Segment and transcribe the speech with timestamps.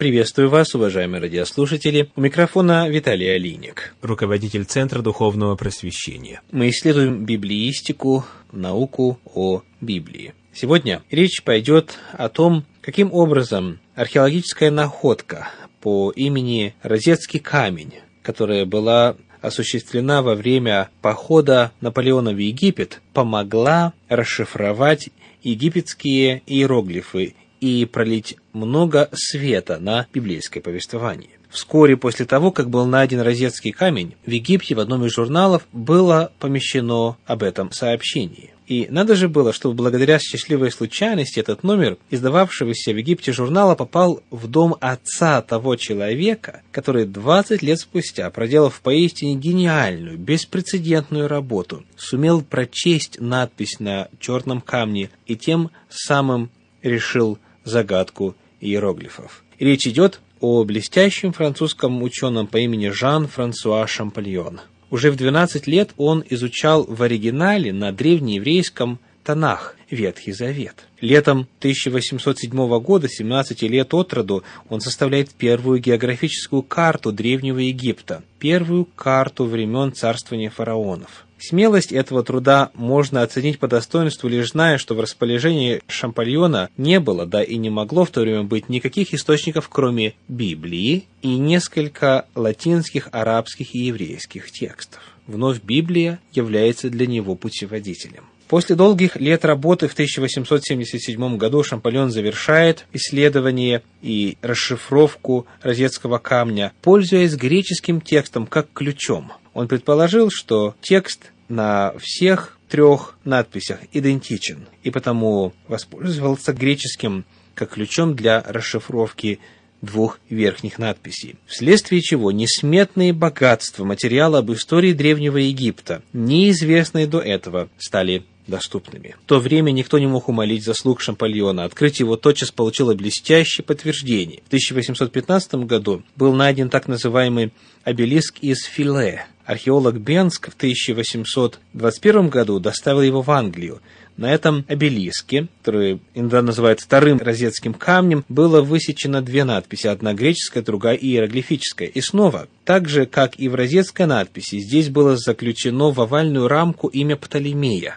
[0.00, 2.08] Приветствую вас, уважаемые радиослушатели.
[2.16, 6.40] У микрофона Виталий Алиник, руководитель Центра Духовного Просвещения.
[6.50, 10.32] Мы исследуем библиистику, науку о Библии.
[10.54, 15.50] Сегодня речь пойдет о том, каким образом археологическая находка
[15.82, 17.92] по имени Розетский камень,
[18.22, 25.10] которая была осуществлена во время похода Наполеона в Египет, помогла расшифровать
[25.42, 31.30] египетские иероглифы и пролить много света на библейское повествование.
[31.50, 36.30] Вскоре после того, как был найден розетский камень, в Египте в одном из журналов было
[36.38, 38.50] помещено об этом сообщение.
[38.68, 44.22] И надо же было, чтобы благодаря счастливой случайности этот номер издававшегося в Египте журнала попал
[44.30, 52.42] в дом отца того человека, который 20 лет спустя, проделав поистине гениальную, беспрецедентную работу, сумел
[52.42, 56.48] прочесть надпись на черном камне и тем самым
[56.80, 59.42] решил загадку иероглифов.
[59.58, 64.60] Речь идет о блестящем французском ученом по имени Жан-Франсуа Шампальон.
[64.90, 70.86] Уже в 12 лет он изучал в оригинале на древнееврейском Танах, Ветхий Завет.
[71.00, 78.84] Летом 1807 года, 17 лет от роду, он составляет первую географическую карту Древнего Египта, первую
[78.84, 81.26] карту времен царствования фараонов.
[81.38, 87.24] Смелость этого труда можно оценить по достоинству, лишь зная, что в расположении Шампальона не было,
[87.24, 93.08] да и не могло в то время быть никаких источников, кроме Библии и несколько латинских,
[93.12, 95.00] арабских и еврейских текстов.
[95.26, 98.24] Вновь Библия является для него путеводителем.
[98.50, 107.36] После долгих лет работы в 1877 году Шампальон завершает исследование и расшифровку розетского камня, пользуясь
[107.36, 109.32] греческим текстом как ключом.
[109.54, 118.16] Он предположил, что текст на всех трех надписях идентичен, и потому воспользовался греческим как ключом
[118.16, 119.38] для расшифровки
[119.80, 127.68] двух верхних надписей, вследствие чего несметные богатства материала об истории Древнего Египта, неизвестные до этого,
[127.78, 129.16] стали доступными.
[129.24, 131.64] В то время никто не мог умолить заслуг Шампальона.
[131.64, 134.40] Открытие его тотчас получило блестящее подтверждение.
[134.44, 137.52] В 1815 году был найден так называемый
[137.84, 139.26] обелиск из Филе.
[139.44, 143.80] Археолог Бенск в 1821 году доставил его в Англию.
[144.16, 150.62] На этом обелиске, который иногда называют вторым розетским камнем, было высечено две надписи, одна греческая,
[150.62, 151.88] другая иероглифическая.
[151.88, 156.88] И снова, так же, как и в розетской надписи, здесь было заключено в овальную рамку
[156.88, 157.96] имя Птолемея.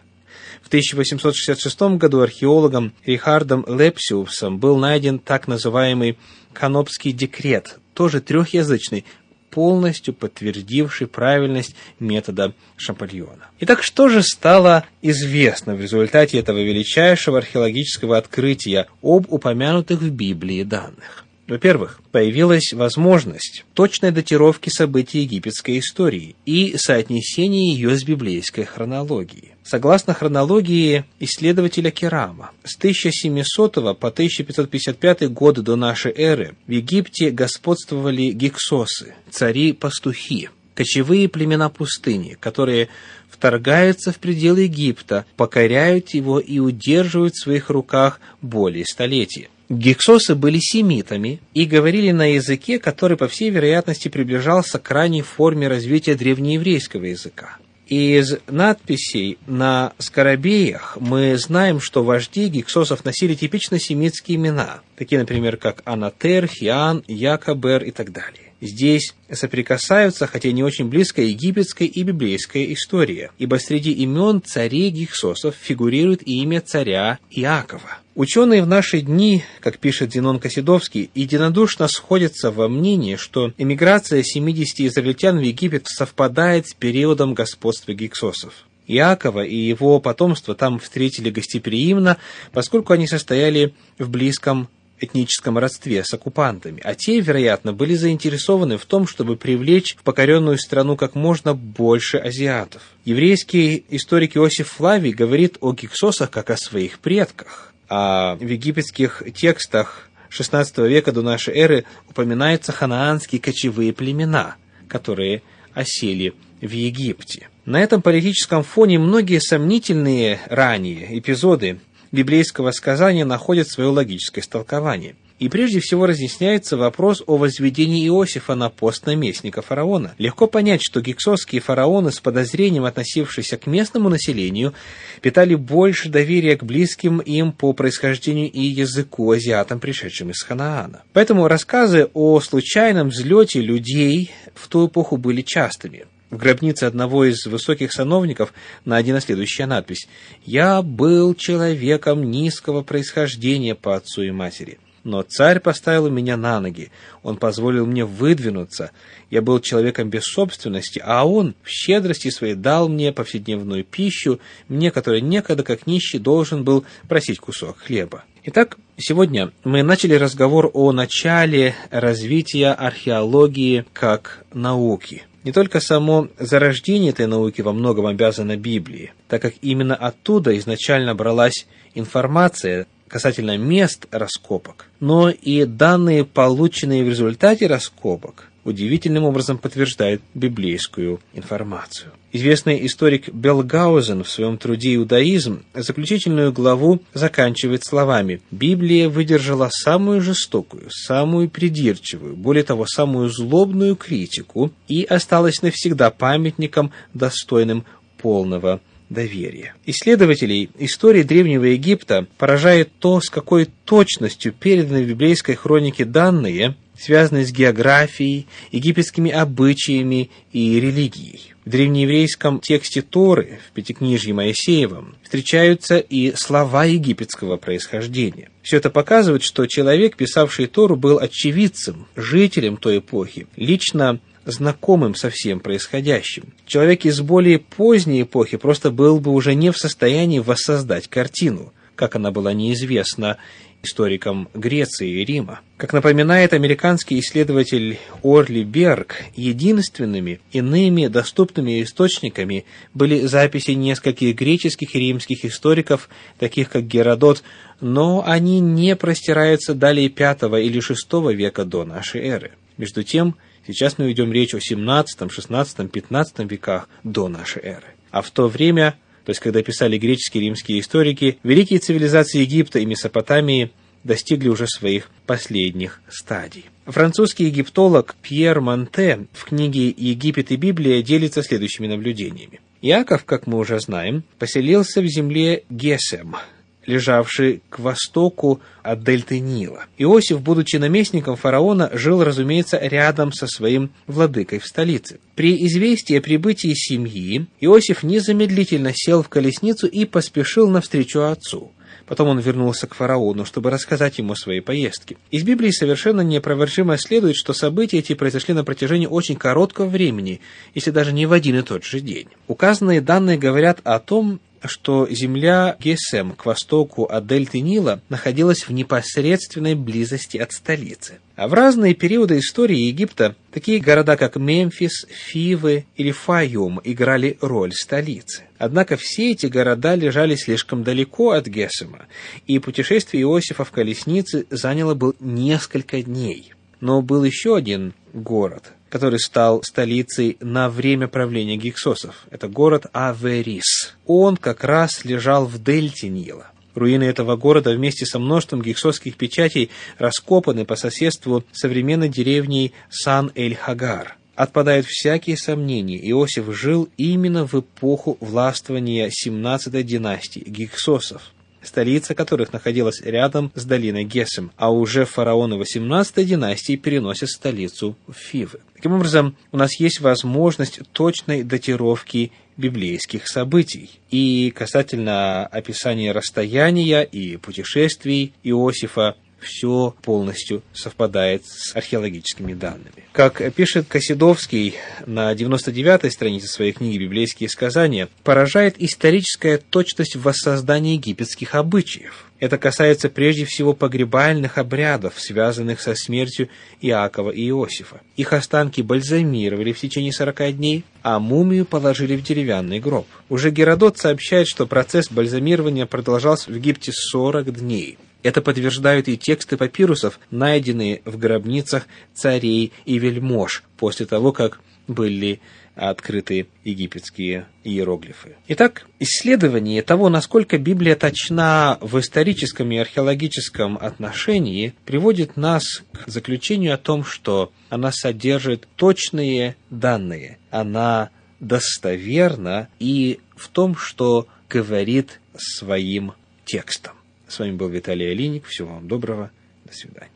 [0.63, 6.17] В 1866 году археологом Рихардом Лепсиусом был найден так называемый
[6.53, 9.05] Канопский декрет, тоже трехязычный,
[9.49, 13.49] полностью подтвердивший правильность метода Шампальона.
[13.59, 20.63] Итак, что же стало известно в результате этого величайшего археологического открытия об упомянутых в Библии
[20.63, 21.25] данных?
[21.53, 29.51] Во-первых, появилась возможность точной датировки событий египетской истории и соотнесения ее с библейской хронологией.
[29.61, 38.31] Согласно хронологии исследователя Керама, с 1700 по 1555 годы до нашей эры в Египте господствовали
[38.31, 42.89] гиксосы, цари-пастухи, кочевые племена пустыни, которые
[43.29, 49.49] вторгаются в пределы Египта, покоряют его и удерживают в своих руках более столетия.
[49.69, 55.67] Гексосы были семитами и говорили на языке, который, по всей вероятности, приближался к ранней форме
[55.67, 57.57] развития древнееврейского языка.
[57.87, 65.57] Из надписей на скоробеях мы знаем, что вожди гексосов носили типично семитские имена, такие, например,
[65.57, 68.53] как Анатер, Хиан, Якобер и так далее.
[68.61, 75.53] Здесь соприкасаются, хотя не очень близко, египетская и библейская история, ибо среди имен царей гексосов
[75.61, 77.99] фигурирует и имя царя Иакова.
[78.15, 84.81] Ученые в наши дни, как пишет Зенон Косидовский, единодушно сходятся во мнении, что эмиграция 70
[84.81, 88.53] израильтян в Египет совпадает с периодом господства гиксосов.
[88.85, 92.17] Иакова и его потомство там встретили гостеприимно,
[92.51, 94.69] поскольку они состояли в близком
[94.99, 100.59] этническом родстве с оккупантами, а те, вероятно, были заинтересованы в том, чтобы привлечь в покоренную
[100.59, 102.83] страну как можно больше азиатов.
[103.05, 110.09] Еврейский историк Иосиф Флавий говорит о гиксосах как о своих предках а в египетских текстах
[110.31, 114.55] XVI века до нашей эры упоминаются ханаанские кочевые племена,
[114.87, 115.43] которые
[115.75, 117.49] осели в Египте.
[117.65, 121.81] На этом политическом фоне многие сомнительные ранее эпизоды
[122.11, 125.15] библейского сказания находят свое логическое истолкование.
[125.43, 130.15] И прежде всего разъясняется вопрос о возведении Иосифа на пост наместника фараона.
[130.17, 134.73] Легко понять, что гиксосские фараоны с подозрением, относившиеся к местному населению,
[135.19, 141.03] питали больше доверия к близким им по происхождению и языку азиатам, пришедшим из Ханаана.
[141.11, 146.05] Поэтому рассказы о случайном взлете людей в ту эпоху были частыми.
[146.29, 148.53] В гробнице одного из высоких сановников
[148.85, 150.07] найдена следующая надпись
[150.45, 156.91] «Я был человеком низкого происхождения по отцу и матери, но царь поставил меня на ноги,
[157.21, 158.91] он позволил мне выдвинуться,
[159.29, 164.91] я был человеком без собственности, а он в щедрости своей дал мне повседневную пищу, мне,
[164.91, 168.23] который некогда как нищий должен был просить кусок хлеба».
[168.45, 177.11] Итак, сегодня мы начали разговор о начале развития археологии как науки– не только само зарождение
[177.11, 184.07] этой науки во многом обязано Библии, так как именно оттуда изначально бралась информация касательно мест
[184.09, 192.11] раскопок, но и данные, полученные в результате раскопок, удивительным образом подтверждают библейскую информацию.
[192.31, 200.89] Известный историк Белгаузен в своем труде «Иудаизм» заключительную главу заканчивает словами «Библия выдержала самую жестокую,
[200.89, 207.85] самую придирчивую, более того, самую злобную критику и осталась навсегда памятником, достойным
[208.17, 208.81] полного
[209.13, 209.75] доверия.
[209.85, 217.45] Исследователей истории Древнего Египта поражает то, с какой точностью переданы в библейской хронике данные, связанные
[217.45, 221.53] с географией, египетскими обычаями и религией.
[221.65, 228.49] В древнееврейском тексте Торы, в Пятикнижье Моисеевом, встречаются и слова египетского происхождения.
[228.61, 235.29] Все это показывает, что человек, писавший Тору, был очевидцем, жителем той эпохи, лично знакомым со
[235.29, 236.53] всем происходящим.
[236.65, 242.15] Человек из более поздней эпохи просто был бы уже не в состоянии воссоздать картину, как
[242.15, 243.37] она была неизвестна
[243.83, 245.59] историкам Греции и Рима.
[245.77, 254.99] Как напоминает американский исследователь Орли Берг, единственными иными доступными источниками были записи нескольких греческих и
[254.99, 256.09] римских историков,
[256.39, 257.43] таких как Геродот,
[257.81, 262.51] но они не простираются далее V или VI века до нашей эры.
[262.77, 263.35] Между тем,
[263.67, 267.87] сейчас мы ведем речь о XVII, XVI, XV веках до нашей эры.
[268.11, 268.95] А в то время
[269.25, 273.71] то есть когда писали греческие и римские историки, великие цивилизации Египта и Месопотамии
[274.03, 276.65] достигли уже своих последних стадий.
[276.85, 282.59] Французский египтолог Пьер Монте в книге «Египет и Библия» делится следующими наблюдениями.
[282.81, 286.35] Иаков, как мы уже знаем, поселился в земле Гесем,
[286.85, 289.85] лежавший к востоку от дельты Нила.
[289.97, 295.19] Иосиф, будучи наместником фараона, жил, разумеется, рядом со своим владыкой в столице.
[295.35, 301.71] При известии о прибытии семьи Иосиф незамедлительно сел в колесницу и поспешил навстречу отцу–
[302.05, 305.17] Потом он вернулся к фараону, чтобы рассказать ему о своей поездке.
[305.31, 310.41] Из Библии совершенно неопровержимо следует, что события эти произошли на протяжении очень короткого времени,
[310.73, 312.27] если даже не в один и тот же день.
[312.47, 318.71] Указанные данные говорят о том, что земля Гесем к востоку от дельты Нила находилась в
[318.71, 321.19] непосредственной близости от столицы.
[321.35, 327.73] А в разные периоды истории Египта такие города, как Мемфис, Фивы или Файюм, играли роль
[327.73, 328.43] столицы.
[328.57, 332.05] Однако все эти города лежали слишком далеко от Гесема,
[332.47, 336.53] и путешествие Иосифа в колеснице заняло бы несколько дней.
[336.79, 342.27] Но был еще один город– который стал столицей на время правления гиксосов.
[342.29, 343.95] Это город Аверис.
[344.05, 346.51] Он как раз лежал в дельте Нила.
[346.75, 354.15] Руины этого города вместе со множеством гиксосских печатей раскопаны по соседству современной деревней Сан-эль-Хагар.
[354.35, 361.31] Отпадают всякие сомнения, Иосиф жил именно в эпоху властвования 17-й династии гиксосов
[361.63, 368.13] столица которых находилась рядом с долиной Гесем, а уже фараоны 18 династии переносят столицу в
[368.13, 368.59] Фивы.
[368.75, 373.89] Таким образом, у нас есть возможность точной датировки библейских событий.
[374.11, 383.03] И касательно описания расстояния и путешествий Иосифа, все полностью совпадает с археологическими данными.
[383.11, 390.93] Как пишет Косидовский на 99-й странице своей книги «Библейские сказания», поражает историческая точность в воссоздании
[390.93, 392.25] египетских обычаев.
[392.43, 396.49] Это касается прежде всего погребальных обрядов, связанных со смертью
[396.81, 398.01] Иакова и Иосифа.
[398.17, 403.07] Их останки бальзамировали в течение 40 дней, а мумию положили в деревянный гроб.
[403.29, 407.97] Уже Геродот сообщает, что процесс бальзамирования продолжался в Египте 40 дней.
[408.23, 415.39] Это подтверждают и тексты папирусов, найденные в гробницах царей и вельмож после того, как были
[415.75, 418.35] открыты египетские иероглифы.
[418.47, 426.75] Итак, исследование того, насколько Библия точна в историческом и археологическом отношении, приводит нас к заключению
[426.75, 436.13] о том, что она содержит точные данные, она достоверна и в том, что говорит своим
[436.45, 436.93] текстом.
[437.33, 438.45] С вами был Виталий Алиник.
[438.45, 439.31] Всего вам доброго.
[439.65, 440.12] До свидания.